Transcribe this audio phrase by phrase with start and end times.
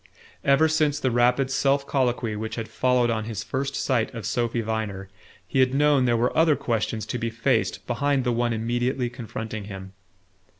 [0.43, 4.61] Ever since the rapid self colloquy which had followed on his first sight of Sophy
[4.61, 5.09] Viner,
[5.47, 9.65] he had known there were other questions to be faced behind the one immediately confronting
[9.65, 9.93] him.